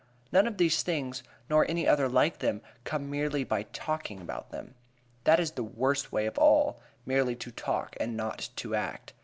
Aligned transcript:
None 0.31 0.47
of 0.47 0.57
these 0.57 0.81
things, 0.81 1.21
nor 1.47 1.63
any 1.69 1.87
other 1.87 2.09
like 2.09 2.39
them, 2.39 2.61
come 2.85 3.07
merely 3.07 3.43
by 3.43 3.67
talking 3.71 4.19
about 4.19 4.49
them. 4.49 4.73
That 5.25 5.39
is 5.39 5.51
the 5.51 5.61
worst 5.63 6.11
way 6.11 6.25
of 6.25 6.39
all 6.39 6.81
merely 7.05 7.35
to 7.35 7.51
talk 7.51 7.95
and 7.99 8.17
not 8.17 8.49
to 8.55 8.73
act. 8.73 9.13